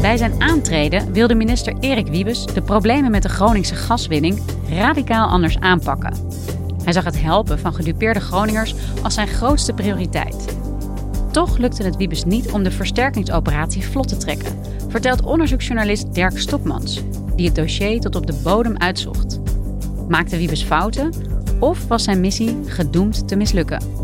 [0.00, 5.58] Bij zijn aantreden wilde minister Erik Wiebes de problemen met de Groningse gaswinning radicaal anders
[5.58, 6.14] aanpakken.
[6.84, 10.56] Hij zag het helpen van gedupeerde Groningers als zijn grootste prioriteit.
[11.30, 17.02] Toch lukte het Wiebes niet om de versterkingsoperatie vlot te trekken, vertelt onderzoeksjournalist Dirk Stokmans,
[17.36, 19.40] die het dossier tot op de bodem uitzocht.
[20.08, 21.12] Maakte Wiebes fouten
[21.58, 23.99] of was zijn missie gedoemd te mislukken?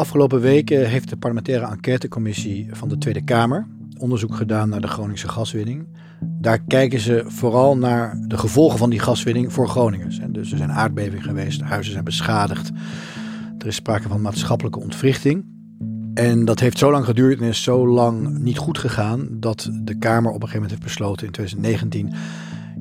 [0.00, 3.66] Afgelopen weken heeft de parlementaire enquêtecommissie van de Tweede Kamer
[3.98, 5.86] onderzoek gedaan naar de Groningse gaswinning.
[6.20, 10.20] Daar kijken ze vooral naar de gevolgen van die gaswinning voor Groningers.
[10.28, 12.70] Dus er zijn aardbevingen geweest, huizen zijn beschadigd.
[13.58, 15.44] Er is sprake van maatschappelijke ontwrichting.
[16.14, 19.98] En dat heeft zo lang geduurd en is zo lang niet goed gegaan dat de
[19.98, 22.12] Kamer op een gegeven moment heeft besloten in 2019.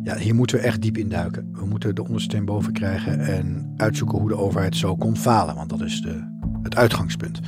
[0.03, 1.49] Ja, hier moeten we echt diep induiken.
[1.53, 5.55] We moeten de ondersteen boven krijgen en uitzoeken hoe de overheid zo kon falen.
[5.55, 7.39] Want dat is de, het uitgangspunt.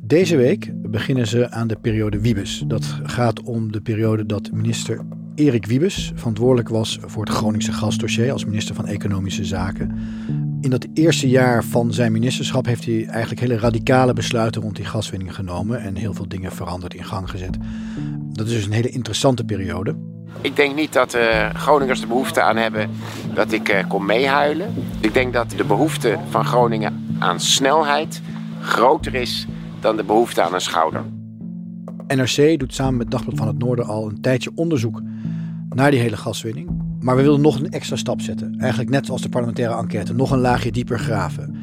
[0.00, 2.64] Deze week beginnen ze aan de periode Wiebes.
[2.66, 5.00] Dat gaat om de periode dat minister
[5.34, 9.98] Erik Wiebes verantwoordelijk was voor het Groningse gasdossier als minister van Economische Zaken.
[10.60, 14.84] In dat eerste jaar van zijn ministerschap heeft hij eigenlijk hele radicale besluiten rond die
[14.84, 17.56] gaswinning genomen en heel veel dingen veranderd in gang gezet.
[18.32, 19.96] Dat is dus een hele interessante periode.
[20.40, 22.90] Ik denk niet dat uh, Groningers de behoefte aan hebben
[23.34, 24.74] dat ik uh, kom meehuilen.
[25.00, 28.20] Ik denk dat de behoefte van Groningen aan snelheid
[28.64, 29.46] groter is
[29.80, 31.04] dan de behoefte aan een schouder.
[32.06, 35.02] NRC doet samen met Dagblad van het Noorden al een tijdje onderzoek
[35.68, 36.82] naar die hele gaswinning.
[37.00, 38.54] Maar we wilden nog een extra stap zetten.
[38.58, 41.56] Eigenlijk net zoals de parlementaire enquête, nog een laagje dieper graven.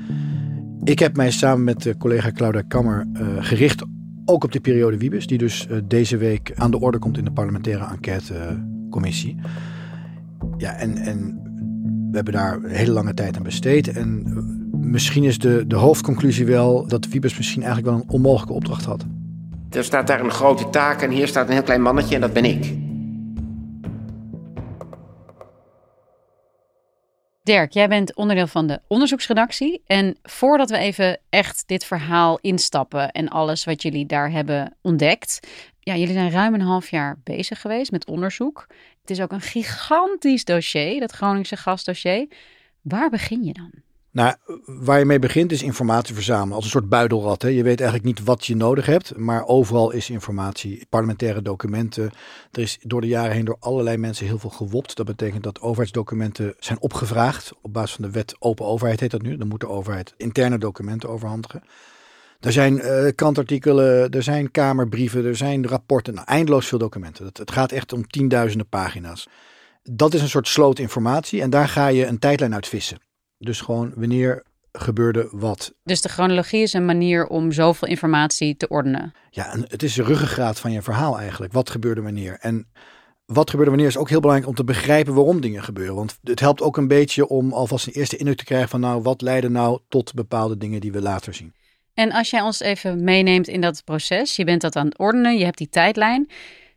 [0.84, 3.84] Ik heb mij samen met de collega Claudia Kammer uh, gericht
[4.26, 7.24] ook op de periode Wiebes, die dus uh, deze week aan de orde komt in
[7.24, 9.38] de parlementaire enquêtecommissie.
[10.58, 11.42] Ja, en, en
[12.10, 13.88] we hebben daar een hele lange tijd aan besteed.
[13.88, 14.24] En
[14.92, 19.06] misschien is de, de hoofdconclusie wel dat Wiebes misschien eigenlijk wel een onmogelijke opdracht had.
[19.70, 22.34] Er staat daar een grote taak en hier staat een heel klein mannetje en dat
[22.34, 22.74] ben ik.
[27.44, 29.82] Dirk, jij bent onderdeel van de onderzoeksredactie.
[29.86, 35.48] En voordat we even echt dit verhaal instappen en alles wat jullie daar hebben ontdekt.
[35.80, 38.68] Ja, jullie zijn ruim een half jaar bezig geweest met onderzoek.
[39.02, 42.28] Het is ook een gigantisch dossier, dat Groningse gasdossier.
[42.82, 43.72] Waar begin je dan?
[44.12, 44.36] Nou,
[44.66, 46.56] waar je mee begint is informatie verzamelen.
[46.56, 47.42] Als een soort buidelrat.
[47.42, 47.48] Hè.
[47.48, 50.86] Je weet eigenlijk niet wat je nodig hebt, maar overal is informatie.
[50.90, 52.12] Parlementaire documenten.
[52.52, 54.96] Er is door de jaren heen door allerlei mensen heel veel gewopt.
[54.96, 57.52] Dat betekent dat overheidsdocumenten zijn opgevraagd.
[57.62, 59.38] Op basis van de wet open overheid heet dat nu.
[59.38, 61.64] Dan moet de overheid interne documenten overhandigen.
[62.40, 66.14] Er zijn uh, krantartikelen, er zijn kamerbrieven, er zijn rapporten.
[66.14, 67.26] Nou, eindeloos veel documenten.
[67.26, 69.28] Het, het gaat echt om tienduizenden pagina's.
[69.84, 72.98] Dat is een soort sloot informatie en daar ga je een tijdlijn uit vissen.
[73.44, 75.74] Dus gewoon wanneer gebeurde wat.
[75.84, 79.14] Dus de chronologie is een manier om zoveel informatie te ordenen.
[79.30, 81.54] Ja, en het is de ruggengraat van je verhaal eigenlijk.
[81.54, 82.38] Wat gebeurde wanneer?
[82.40, 82.68] En
[83.26, 85.96] wat gebeurde wanneer is ook heel belangrijk om te begrijpen waarom dingen gebeuren.
[85.96, 89.02] Want het helpt ook een beetje om alvast een eerste indruk te krijgen van nou,
[89.02, 91.54] wat leidde nou tot bepaalde dingen die we later zien.
[91.94, 95.38] En als jij ons even meeneemt in dat proces, je bent dat aan het ordenen,
[95.38, 96.30] je hebt die tijdlijn.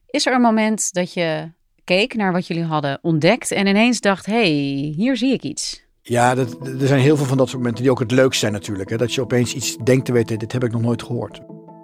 [0.06, 1.52] Is er een moment dat je
[1.84, 5.83] keek naar wat jullie hadden ontdekt en ineens dacht, hé, hey, hier zie ik iets?
[6.06, 6.46] Ja, er
[6.86, 8.90] zijn heel veel van dat soort momenten die ook het leukst zijn natuurlijk.
[8.90, 8.96] Hè?
[8.96, 11.40] Dat je opeens iets denkt te weten, dit heb ik nog nooit gehoord.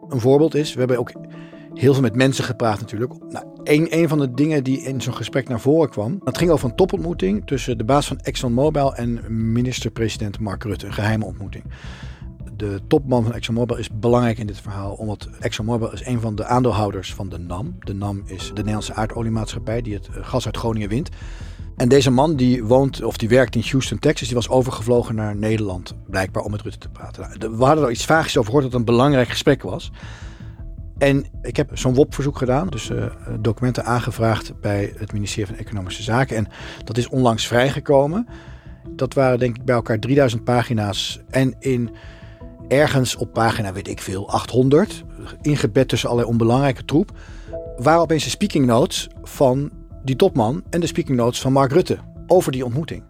[0.08, 1.12] Een voorbeeld is, we hebben ook
[1.74, 3.12] heel veel met mensen gepraat natuurlijk.
[3.28, 6.68] Nou, een, van de dingen die in zo'n gesprek naar voren kwam, dat ging over
[6.68, 9.20] een topontmoeting tussen de baas van ExxonMobil en
[9.52, 10.86] minister-president Mark Rutte.
[10.86, 11.64] Een geheime ontmoeting.
[12.56, 16.44] De topman van ExxonMobil is belangrijk in dit verhaal, omdat ExxonMobil is een van de
[16.44, 17.76] aandeelhouders van de NAM.
[17.78, 21.08] De NAM is de Nederlandse aardoliemaatschappij die het gas uit Groningen wint.
[21.80, 25.36] En deze man die woont of die werkt in Houston, Texas, die was overgevlogen naar
[25.36, 27.38] Nederland, blijkbaar om met Rutte te praten.
[27.38, 29.90] Nou, we hadden er iets vaagjes over gehoord dat het een belangrijk gesprek was.
[30.98, 33.04] En ik heb zo'n WOP-verzoek gedaan, dus uh,
[33.40, 36.36] documenten aangevraagd bij het ministerie van Economische Zaken.
[36.36, 36.48] En
[36.84, 38.26] dat is onlangs vrijgekomen.
[38.90, 41.20] Dat waren denk ik bij elkaar 3000 pagina's.
[41.30, 41.90] En in
[42.68, 45.04] ergens op pagina, weet ik veel, 800,
[45.40, 47.10] ingebed tussen allerlei onbelangrijke troep,
[47.76, 51.98] waren opeens de speaking notes van die topman en de speaking notes van Mark Rutte
[52.26, 53.04] over die ontmoeting.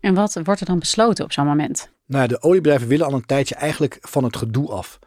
[0.00, 1.90] En wat wordt er dan besloten op zo'n moment?
[2.06, 4.98] Nou, de oliebedrijven willen al een tijdje eigenlijk van het gedoe af.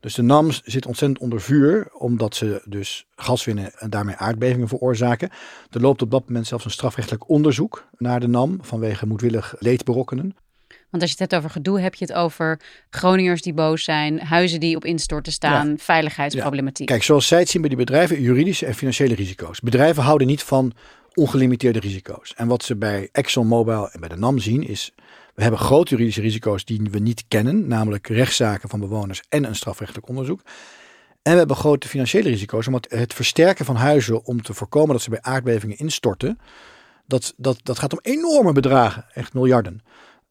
[0.00, 4.68] Dus de NAM zit ontzettend onder vuur, omdat ze dus gas winnen en daarmee aardbevingen
[4.68, 5.30] veroorzaken.
[5.70, 9.84] Er loopt op dat moment zelfs een strafrechtelijk onderzoek naar de NAM vanwege moedwillig leed
[9.84, 10.36] berokkenen.
[10.90, 12.60] Want als je het hebt over gedoe, heb je het over
[12.90, 16.86] Groningers die boos zijn, huizen die op instorten staan, veiligheidsproblematiek.
[16.86, 19.60] Kijk, zoals zij het zien bij die bedrijven, juridische en financiële risico's.
[19.60, 20.72] Bedrijven houden niet van
[21.14, 22.34] ongelimiteerde risico's.
[22.34, 24.92] En wat ze bij ExxonMobil en bij de NAM zien is,
[25.34, 29.56] we hebben grote juridische risico's die we niet kennen, namelijk rechtszaken van bewoners en een
[29.56, 30.40] strafrechtelijk onderzoek.
[31.22, 35.02] En we hebben grote financiële risico's, omdat het versterken van huizen om te voorkomen dat
[35.02, 36.38] ze bij aardbevingen instorten,
[37.06, 39.82] dat, dat, dat gaat om enorme bedragen, echt miljarden.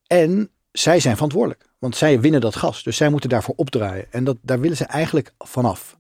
[0.08, 2.84] En zij zijn verantwoordelijk, want zij winnen dat gas.
[2.84, 4.12] Dus zij moeten daarvoor opdraaien.
[4.12, 5.98] En dat, daar willen ze eigenlijk vanaf.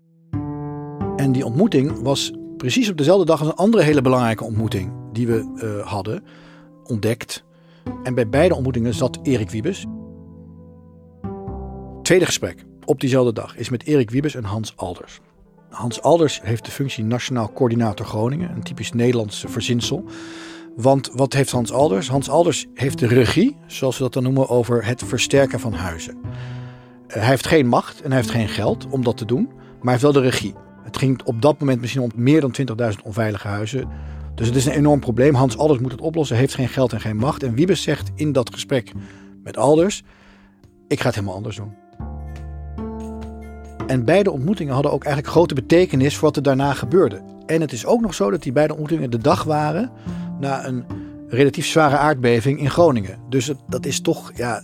[1.15, 5.27] En die ontmoeting was precies op dezelfde dag als een andere hele belangrijke ontmoeting die
[5.27, 6.23] we uh, hadden
[6.83, 7.43] ontdekt.
[8.03, 9.85] En bij beide ontmoetingen zat Erik Wiebes.
[12.01, 15.19] Tweede gesprek op diezelfde dag is met Erik Wiebes en Hans Alders.
[15.69, 20.03] Hans Alders heeft de functie Nationaal Coördinator Groningen, een typisch Nederlandse verzinsel.
[20.77, 22.09] Want wat heeft Hans Alders?
[22.09, 26.17] Hans Alders heeft de regie, zoals we dat dan noemen, over het versterken van huizen.
[27.07, 29.91] Hij heeft geen macht en hij heeft geen geld om dat te doen, maar hij
[29.91, 30.53] heeft wel de regie.
[30.83, 32.55] Het ging op dat moment misschien om meer dan
[32.93, 33.87] 20.000 onveilige huizen.
[34.35, 35.33] Dus het is een enorm probleem.
[35.33, 37.43] Hans Alders moet het oplossen, heeft geen geld en geen macht.
[37.43, 38.91] En Wiebes zegt in dat gesprek
[39.43, 40.03] met Alders,
[40.87, 41.73] ik ga het helemaal anders doen.
[43.87, 47.21] En beide ontmoetingen hadden ook eigenlijk grote betekenis voor wat er daarna gebeurde.
[47.45, 49.91] En het is ook nog zo dat die beide ontmoetingen de dag waren
[50.39, 50.85] na een
[51.27, 53.19] relatief zware aardbeving in Groningen.
[53.29, 54.63] Dus dat is toch, ja,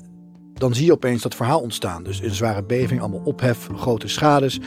[0.53, 2.03] dan zie je opeens dat verhaal ontstaan.
[2.03, 4.59] Dus een zware beving, allemaal ophef, grote schades,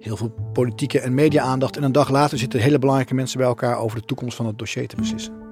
[0.00, 1.76] heel veel politieke en media-aandacht.
[1.76, 4.58] En een dag later zitten hele belangrijke mensen bij elkaar over de toekomst van het
[4.58, 5.42] dossier te beslissen.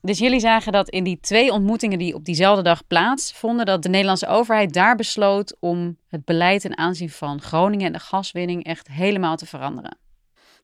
[0.00, 3.88] Dus jullie zagen dat in die twee ontmoetingen die op diezelfde dag plaatsvonden, dat de
[3.88, 8.88] Nederlandse overheid daar besloot om het beleid ten aanzien van Groningen en de gaswinning echt
[8.88, 9.98] helemaal te veranderen.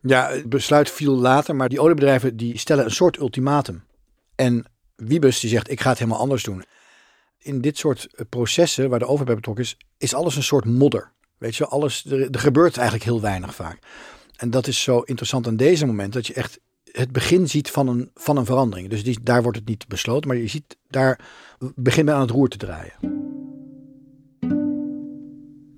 [0.06, 3.84] Ja, het besluit viel later, maar die oliebedrijven die stellen een soort ultimatum.
[4.34, 4.64] En
[4.96, 6.64] Wiebes die zegt, ik ga het helemaal anders doen.
[7.38, 11.12] In dit soort eh, processen waar de overheid betrokken is, is alles een soort modder.
[11.38, 13.78] Weet je, alles, er, gebeurt eigenlijk heel weinig vaak.
[14.36, 17.88] En dat is zo interessant aan deze moment, dat je echt het begin ziet van
[17.88, 18.88] een, van een verandering.
[18.88, 21.20] Dus die, daar wordt het niet besloten, maar je ziet daar
[21.74, 23.32] begint aan het roer te draaien.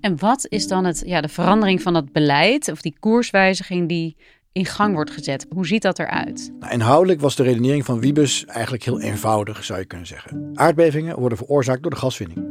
[0.07, 4.17] En wat is dan het, ja, de verandering van dat beleid of die koerswijziging die
[4.53, 5.47] in gang wordt gezet?
[5.49, 6.53] Hoe ziet dat eruit?
[6.61, 10.51] Nou, inhoudelijk was de redenering van Wiebes eigenlijk heel eenvoudig, zou je kunnen zeggen.
[10.55, 12.47] Aardbevingen worden veroorzaakt door de gaswinning.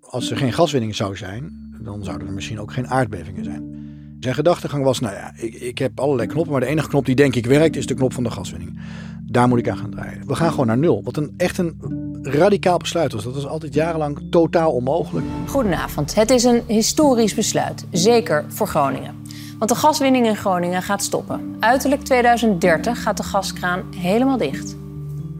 [0.00, 3.74] Als er geen gaswinning zou zijn, dan zouden er misschien ook geen aardbevingen zijn.
[4.20, 7.14] Zijn gedachtegang was, nou ja, ik, ik heb allerlei knoppen, maar de enige knop die
[7.14, 8.80] denk ik werkt is de knop van de gaswinning.
[9.22, 10.26] Daar moet ik aan gaan draaien.
[10.26, 11.02] We gaan gewoon naar nul.
[11.04, 11.76] Wat een echt een
[12.22, 13.24] radicaal besluit was.
[13.24, 15.26] Dat was altijd jarenlang totaal onmogelijk.
[15.46, 16.14] Goedenavond.
[16.14, 19.14] Het is een historisch besluit, zeker voor Groningen.
[19.58, 21.56] Want de gaswinning in Groningen gaat stoppen.
[21.60, 24.76] Uiterlijk 2030 gaat de gaskraan helemaal dicht.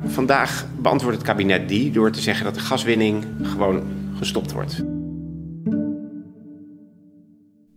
[0.05, 3.83] Vandaag beantwoordt het kabinet die door te zeggen dat de gaswinning gewoon
[4.19, 4.83] gestopt wordt.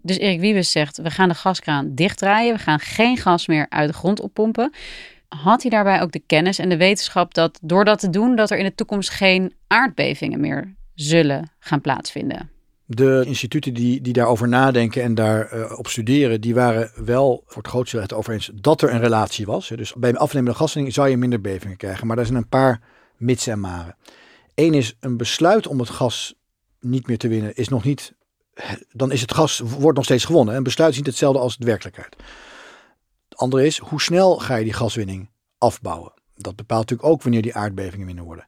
[0.01, 2.53] Dus Erik Wiebes zegt, we gaan de gaskraan dichtdraaien.
[2.53, 4.74] We gaan geen gas meer uit de grond oppompen.
[5.29, 8.51] Had hij daarbij ook de kennis en de wetenschap dat door dat te doen, dat
[8.51, 12.50] er in de toekomst geen aardbevingen meer zullen gaan plaatsvinden?
[12.86, 17.62] De instituten die, die daarover nadenken en daarop uh, op studeren, die waren wel voor
[17.62, 19.67] het grootste het over eens dat er een relatie was.
[19.67, 22.07] Dus bij afnemende gaswinning zou je minder bevingen krijgen.
[22.07, 22.81] Maar daar zijn een paar
[23.17, 23.95] mits en maren.
[24.55, 26.36] Eén is een besluit om het gas
[26.79, 28.13] niet meer te winnen, is nog niet.
[28.91, 30.55] Dan is het gas wordt nog steeds gewonnen.
[30.55, 32.15] Een besluit is niet hetzelfde als de werkelijkheid.
[33.39, 36.13] Andere is, hoe snel ga je die gaswinning afbouwen?
[36.36, 38.46] Dat bepaalt natuurlijk ook wanneer die aardbevingen minder worden.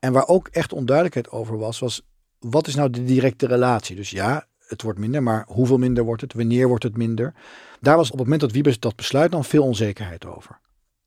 [0.00, 2.02] En waar ook echt onduidelijkheid over was, was
[2.38, 3.96] wat is nou de directe relatie?
[3.96, 6.32] Dus ja, het wordt minder, maar hoeveel minder wordt het?
[6.32, 7.34] Wanneer wordt het minder?
[7.80, 10.60] Daar was op het moment dat Wiebes dat besluit dan veel onzekerheid over.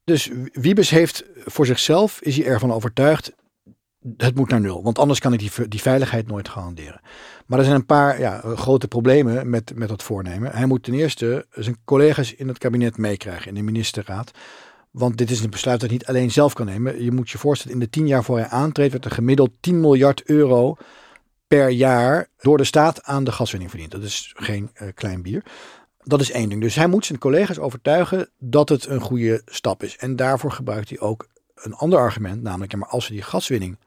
[0.03, 3.33] Dus Wiebes heeft voor zichzelf, is hij ervan overtuigd,
[4.17, 4.83] het moet naar nul.
[4.83, 7.01] Want anders kan ik die, die veiligheid nooit garanderen.
[7.45, 10.51] Maar er zijn een paar ja, grote problemen met, met dat voornemen.
[10.51, 14.31] Hij moet ten eerste zijn collega's in het kabinet meekrijgen, in de ministerraad.
[14.91, 17.03] Want dit is een besluit dat hij niet alleen zelf kan nemen.
[17.03, 19.79] Je moet je voorstellen, in de tien jaar voor hij aantreedt, werd er gemiddeld 10
[19.79, 20.77] miljard euro
[21.47, 23.91] per jaar door de staat aan de gaswinning verdiend.
[23.91, 25.43] Dat is geen uh, klein bier.
[26.03, 26.61] Dat is één ding.
[26.61, 29.97] Dus hij moet zijn collega's overtuigen dat het een goede stap is.
[29.97, 33.77] En daarvoor gebruikt hij ook een ander argument, namelijk, ja, maar als we die gaswinning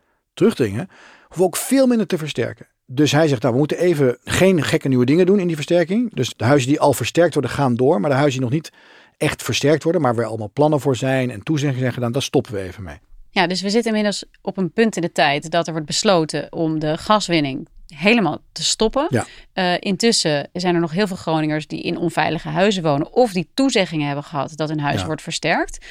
[0.40, 0.88] terugdringen,
[1.20, 2.66] hoeven we ook veel minder te versterken.
[2.86, 6.14] Dus hij zegt, nou, we moeten even geen gekke nieuwe dingen doen in die versterking.
[6.14, 8.00] Dus de huizen die al versterkt worden, gaan door.
[8.00, 8.72] Maar de huizen die nog niet
[9.16, 12.52] echt versterkt worden, maar waar allemaal plannen voor zijn en toezeggingen zijn gedaan, daar stoppen
[12.52, 12.98] we even mee.
[13.30, 16.52] Ja, dus we zitten inmiddels op een punt in de tijd dat er wordt besloten
[16.52, 19.06] om de gaswinning helemaal te stoppen.
[19.08, 19.26] Ja.
[19.54, 23.50] Uh, intussen zijn er nog heel veel Groningers die in onveilige huizen wonen of die
[23.54, 25.86] toezeggingen hebben gehad dat hun huis wordt versterkt.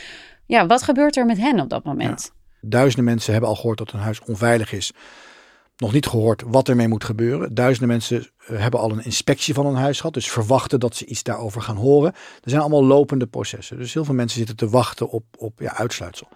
[0.46, 2.32] Ja, wat gebeurt er met hen op dat moment?
[2.62, 4.92] Duizenden mensen hebben al gehoord dat hun huis onveilig is.
[5.78, 7.54] Nog niet gehoord wat ermee moet gebeuren.
[7.54, 10.14] Duizenden mensen eh, hebben al een inspectie van hun huis gehad.
[10.14, 12.14] Dus verwachten dat ze iets daarover gaan horen.
[12.14, 13.78] Er zijn allemaal lopende processen.
[13.78, 16.28] Dus heel veel mensen zitten te wachten op, op ja, uitsluitsel.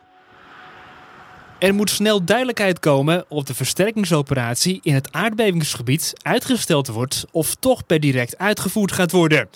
[1.60, 7.86] Er moet snel duidelijkheid komen of de versterkingsoperatie in het aardbevingsgebied uitgesteld wordt of toch
[7.86, 9.50] per direct uitgevoerd gaat worden.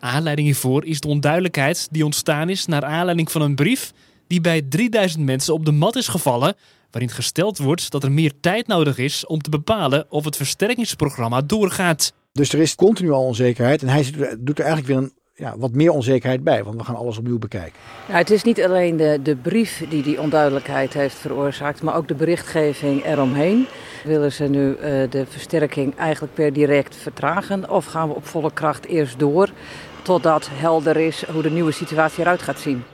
[0.00, 3.92] Aanleiding hiervoor is de onduidelijkheid die ontstaan is naar aanleiding van een brief
[4.26, 6.54] die bij 3000 mensen op de mat is gevallen,
[6.90, 11.42] waarin gesteld wordt dat er meer tijd nodig is om te bepalen of het versterkingsprogramma
[11.42, 12.12] doorgaat.
[12.32, 14.04] Dus er is continu al onzekerheid en hij
[14.38, 17.38] doet er eigenlijk weer een ja, wat meer onzekerheid bij, want we gaan alles opnieuw
[17.38, 17.78] bekijken.
[18.06, 22.08] Nou, het is niet alleen de, de brief die die onduidelijkheid heeft veroorzaakt, maar ook
[22.08, 23.66] de berichtgeving eromheen.
[24.04, 24.78] Willen ze nu uh,
[25.10, 29.50] de versterking eigenlijk per direct vertragen of gaan we op volle kracht eerst door
[30.02, 32.84] totdat helder is hoe de nieuwe situatie eruit gaat zien?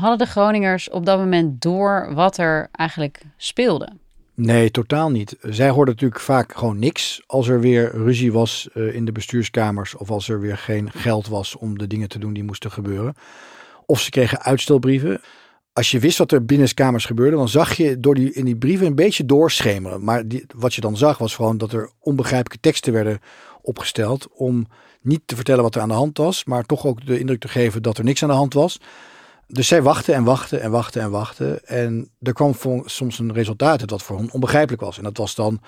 [0.00, 3.92] Hadden de Groningers op dat moment door wat er eigenlijk speelde?
[4.34, 5.36] Nee, totaal niet.
[5.40, 9.96] Zij hoorden natuurlijk vaak gewoon niks als er weer ruzie was uh, in de bestuurskamers
[9.96, 13.14] of als er weer geen geld was om de dingen te doen die moesten gebeuren.
[13.86, 15.20] Of ze kregen uitstelbrieven.
[15.72, 18.86] Als je wist wat er binnenskamers gebeurde, dan zag je door die, in die brieven
[18.86, 20.04] een beetje doorschemeren.
[20.04, 23.20] Maar die, wat je dan zag was gewoon dat er onbegrijpelijke teksten werden
[23.62, 24.66] opgesteld om
[25.00, 27.48] niet te vertellen wat er aan de hand was, maar toch ook de indruk te
[27.48, 28.78] geven dat er niks aan de hand was.
[29.46, 31.66] Dus zij wachten en wachten en wachten en wachten.
[31.66, 34.98] En er kwam soms een resultaat uit wat voor hen onbegrijpelijk was.
[34.98, 35.60] En dat was dan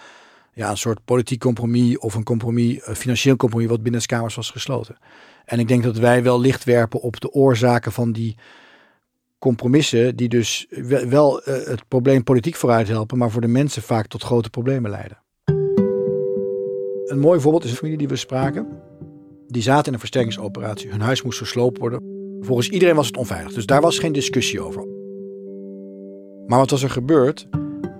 [0.52, 4.34] ja, een soort politiek compromis of een compromis, een financieel compromis wat binnen de kamers
[4.34, 4.96] was gesloten.
[5.44, 8.36] En ik denk dat wij wel licht werpen op de oorzaken van die
[9.38, 10.66] compromissen, die dus
[11.08, 14.90] wel uh, het probleem politiek vooruit helpen, maar voor de mensen vaak tot grote problemen
[14.90, 15.18] leiden.
[17.04, 18.66] Een mooi voorbeeld is een familie die we spraken.
[19.46, 20.90] Die zaten in een versterkingsoperatie.
[20.90, 22.17] Hun huis moest gesloopt worden.
[22.40, 24.86] Volgens iedereen was het onveilig, dus daar was geen discussie over.
[26.46, 27.48] Maar wat was er gebeurd?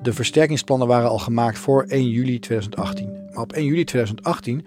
[0.03, 3.13] De versterkingsplannen waren al gemaakt voor 1 juli 2018.
[3.33, 4.67] Maar op 1 juli 2018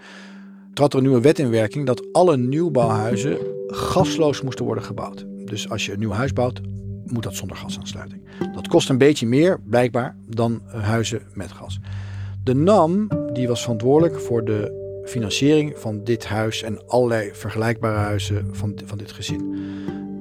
[0.74, 5.26] trad er een nieuwe wet in werking dat alle nieuwbouwhuizen gasloos moesten worden gebouwd.
[5.44, 6.60] Dus als je een nieuw huis bouwt,
[7.04, 8.22] moet dat zonder gasaansluiting.
[8.54, 11.80] Dat kost een beetje meer, blijkbaar, dan huizen met gas.
[12.44, 18.48] De NAM die was verantwoordelijk voor de financiering van dit huis en allerlei vergelijkbare huizen
[18.52, 19.54] van, van dit gezin.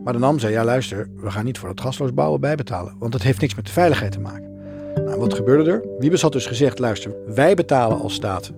[0.04, 3.12] Maar de NAM zei, ja luister, we gaan niet voor dat gasloos bouwen bijbetalen, want
[3.12, 4.50] dat heeft niks met de veiligheid te maken.
[4.96, 5.84] Nou, wat gebeurde er?
[6.00, 8.52] Wiebes had dus gezegd, luister, wij betalen als staat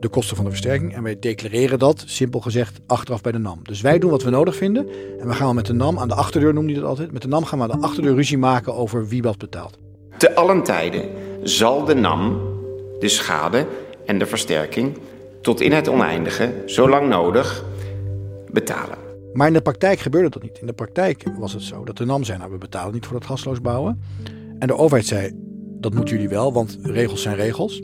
[0.00, 3.60] de kosten van de versterking en wij declareren dat, simpel gezegd, achteraf bij de NAM.
[3.62, 6.14] Dus wij doen wat we nodig vinden en we gaan met de NAM aan de
[6.14, 8.74] achterdeur, noemde hij dat altijd, met de NAM gaan we aan de achterdeur ruzie maken
[8.74, 9.78] over wie wat betaalt.
[10.16, 11.08] Te allen tijden
[11.42, 12.40] zal de NAM
[12.98, 13.66] de schade
[14.06, 14.98] en de versterking
[15.42, 17.64] tot in het oneindige, zolang nodig,
[18.50, 18.98] betalen.
[19.32, 20.58] Maar in de praktijk gebeurde dat niet.
[20.58, 23.16] In de praktijk was het zo dat de NAM zei, nou we betalen niet voor
[23.16, 24.02] het gasloos bouwen.
[24.58, 25.32] En de overheid zei,
[25.80, 27.82] dat moeten jullie wel, want regels zijn regels.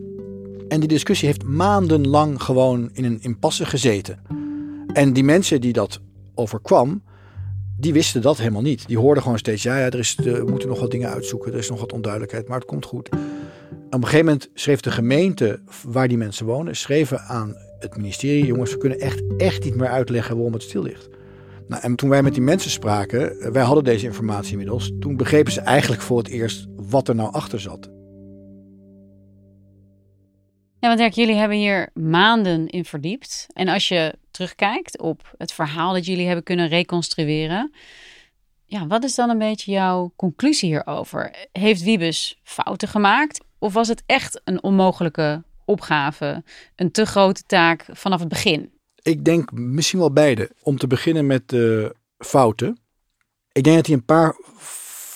[0.69, 4.23] En die discussie heeft maandenlang gewoon in een impasse gezeten.
[4.93, 6.01] En die mensen die dat
[6.35, 7.03] overkwam,
[7.79, 8.87] die wisten dat helemaal niet.
[8.87, 11.59] Die hoorden gewoon steeds, ja, ja er is, we moeten nog wat dingen uitzoeken, er
[11.59, 13.09] is nog wat onduidelijkheid, maar het komt goed.
[13.09, 18.47] Op een gegeven moment schreef de gemeente waar die mensen wonen, schreven aan het ministerie,
[18.47, 21.09] jongens, we kunnen echt, echt niet meer uitleggen waarom het stil ligt.
[21.69, 25.53] Nou, en toen wij met die mensen spraken, wij hadden deze informatie inmiddels, toen begrepen
[25.53, 27.98] ze eigenlijk voor het eerst wat er nou achter zat.
[30.81, 33.47] Ja, want Dirk, jullie hebben hier maanden in verdiept.
[33.53, 37.73] En als je terugkijkt op het verhaal dat jullie hebben kunnen reconstrueren,
[38.65, 41.49] ja, wat is dan een beetje jouw conclusie hierover?
[41.53, 43.45] Heeft Wiebes fouten gemaakt?
[43.59, 46.43] Of was het echt een onmogelijke opgave,
[46.77, 48.73] een te grote taak vanaf het begin?
[49.03, 50.51] Ik denk misschien wel beide.
[50.63, 52.79] Om te beginnen met de fouten.
[53.53, 54.37] Ik denk dat hij een paar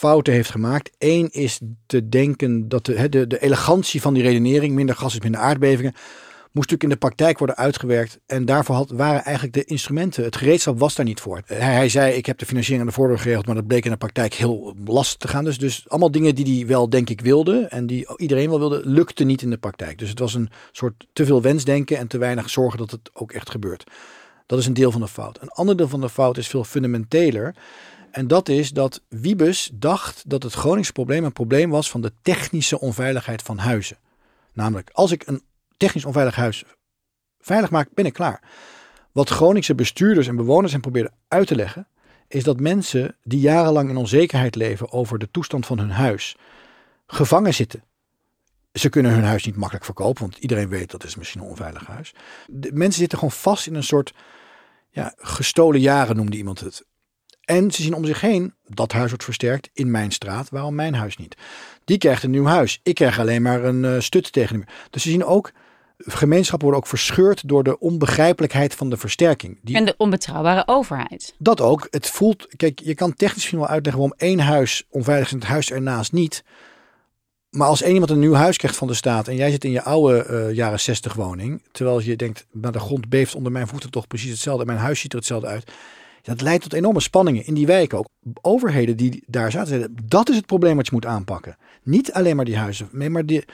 [0.03, 0.91] fouten heeft gemaakt.
[0.99, 5.21] Eén is te denken dat de, de, de elegantie van die redenering, minder gas is
[5.21, 5.93] minder aardbevingen,
[6.53, 8.19] moest natuurlijk in de praktijk worden uitgewerkt.
[8.27, 11.43] En daarvoor waren eigenlijk de instrumenten, het gereedschap was daar niet voor.
[11.47, 13.91] Hij, hij zei, ik heb de financiering aan de voordeur geregeld, maar dat bleek in
[13.91, 15.45] de praktijk heel lastig te gaan.
[15.45, 18.81] Dus, dus allemaal dingen die hij wel, denk ik, wilde en die iedereen wel wilde,
[18.85, 19.99] lukte niet in de praktijk.
[19.99, 23.33] Dus het was een soort te veel wensdenken en te weinig zorgen dat het ook
[23.33, 23.85] echt gebeurt.
[24.47, 25.39] Dat is een deel van de fout.
[25.41, 27.55] Een ander deel van de fout is veel fundamenteler.
[28.13, 32.13] En dat is dat Wiebes dacht dat het Groningse probleem een probleem was van de
[32.23, 33.99] technische onveiligheid van huizen.
[34.53, 35.43] Namelijk, als ik een
[35.77, 36.65] technisch onveilig huis
[37.41, 38.43] veilig maak, ben ik klaar.
[39.13, 41.87] Wat Groningse bestuurders en bewoners hem probeerden uit te leggen,
[42.29, 46.37] is dat mensen die jarenlang in onzekerheid leven over de toestand van hun huis,
[47.07, 47.85] gevangen zitten.
[48.73, 51.87] Ze kunnen hun huis niet makkelijk verkopen, want iedereen weet dat is misschien een onveilig
[51.87, 52.15] huis.
[52.47, 54.15] De mensen zitten gewoon vast in een soort
[54.91, 56.85] ja, gestolen jaren, noemde iemand het.
[57.45, 60.95] En ze zien om zich heen, dat huis wordt versterkt in mijn straat, waarom mijn
[60.95, 61.37] huis niet?
[61.85, 62.81] Die krijgt een nieuw huis.
[62.83, 64.65] Ik krijg alleen maar een uh, stut tegen hem.
[64.91, 65.53] Dus ze zien ook,
[65.99, 69.59] gemeenschappen worden ook verscheurd door de onbegrijpelijkheid van de versterking.
[69.63, 71.35] Die, en de onbetrouwbare overheid.
[71.39, 71.87] Dat ook.
[71.91, 75.39] Het voelt, kijk, je kan technisch misschien wel uitleggen waarom één huis onveilig is en
[75.39, 76.45] het huis ernaast niet.
[77.51, 79.71] Maar als één iemand een nieuw huis krijgt van de staat en jij zit in
[79.71, 83.69] je oude uh, jaren 60 woning, terwijl je denkt, maar de grond beeft onder mijn
[83.69, 85.71] voeten toch precies hetzelfde en mijn huis ziet er hetzelfde uit
[86.23, 88.09] dat leidt tot enorme spanningen in die wijken ook.
[88.41, 91.57] Overheden die daar zaten, dat is het probleem wat je moet aanpakken.
[91.83, 93.45] Niet alleen maar die huizen, maar die,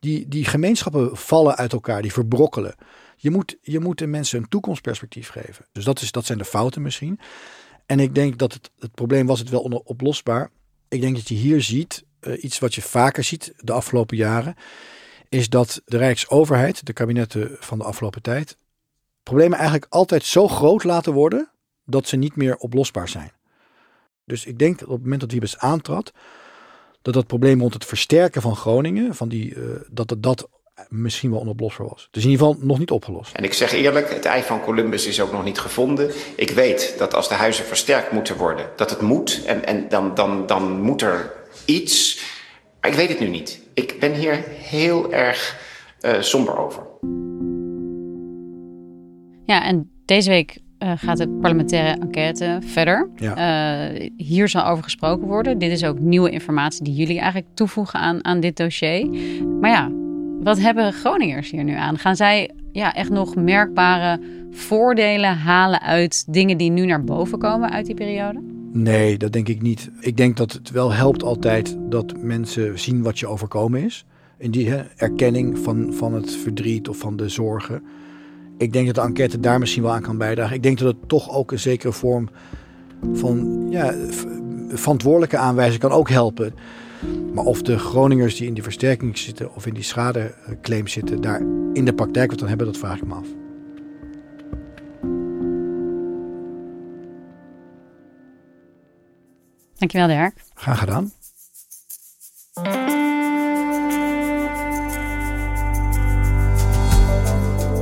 [0.00, 2.74] die, die gemeenschappen vallen uit elkaar, die verbrokkelen.
[3.16, 5.66] Je moet, je moet de mensen een toekomstperspectief geven.
[5.72, 7.20] Dus dat, is, dat zijn de fouten misschien.
[7.86, 10.50] En ik denk dat het, het probleem was het wel onoplosbaar.
[10.88, 14.54] Ik denk dat je hier ziet, uh, iets wat je vaker ziet de afgelopen jaren,
[15.28, 18.56] is dat de Rijksoverheid, de kabinetten van de afgelopen tijd,
[19.22, 21.50] problemen eigenlijk altijd zo groot laten worden
[21.86, 23.32] dat ze niet meer oplosbaar zijn.
[24.24, 26.12] Dus ik denk dat op het moment dat Wiebes aantrad,
[27.02, 30.48] dat dat probleem rond het versterken van Groningen, van die, uh, dat, dat dat
[30.88, 32.08] misschien wel onoplosbaar was.
[32.10, 33.34] Dus in ieder geval nog niet opgelost.
[33.34, 36.10] En ik zeg eerlijk, het ei van Columbus is ook nog niet gevonden.
[36.36, 39.42] Ik weet dat als de huizen versterkt moeten worden, dat het moet.
[39.46, 41.32] En, en dan, dan, dan moet er
[41.64, 42.24] iets.
[42.80, 43.60] Maar ik weet het nu niet.
[43.74, 45.60] Ik ben hier heel erg
[46.00, 46.82] uh, somber over.
[49.44, 53.08] Ja, en deze week uh, gaat de parlementaire enquête verder.
[53.16, 53.90] Ja.
[53.90, 55.58] Uh, hier zal over gesproken worden.
[55.58, 59.08] Dit is ook nieuwe informatie die jullie eigenlijk toevoegen aan, aan dit dossier.
[59.60, 59.90] Maar ja,
[60.40, 61.98] wat hebben Groningers hier nu aan?
[61.98, 67.70] Gaan zij ja, echt nog merkbare voordelen halen uit dingen die nu naar boven komen
[67.70, 68.42] uit die periode?
[68.72, 69.90] Nee, dat denk ik niet.
[70.00, 74.04] Ik denk dat het wel helpt altijd dat mensen zien wat je overkomen is.
[74.38, 77.82] In die hè, erkenning van, van het verdriet of van de zorgen.
[78.58, 80.56] Ik denk dat de enquête daar misschien wel aan kan bijdragen.
[80.56, 82.28] Ik denk dat het toch ook een zekere vorm
[83.12, 83.94] van ja,
[84.68, 86.54] verantwoordelijke aanwijzing kan ook helpen.
[87.34, 91.40] Maar of de Groningers die in die versterking zitten of in die schadeclaim zitten, daar
[91.72, 93.26] in de praktijk wat aan hebben, dat vraag ik me af.
[99.78, 100.44] Dankjewel, Dirk.
[100.54, 101.12] Graag gedaan.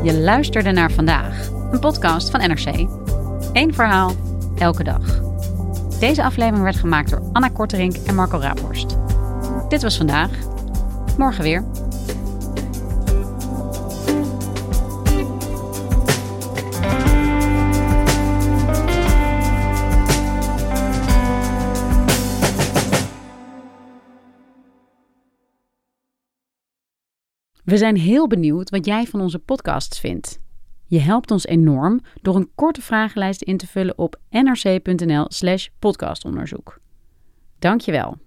[0.05, 2.87] Je luisterde naar vandaag, een podcast van NRC.
[3.53, 4.13] Eén verhaal,
[4.59, 5.21] elke dag.
[5.99, 8.97] Deze aflevering werd gemaakt door Anna Korterink en Marco Raaphorst.
[9.69, 10.31] Dit was vandaag.
[11.19, 11.65] Morgen weer.
[27.65, 30.41] We zijn heel benieuwd wat jij van onze podcasts vindt.
[30.87, 36.81] Je helpt ons enorm door een korte vragenlijst in te vullen op nrc.nl/slash podcastonderzoek.
[37.59, 38.19] Dankjewel.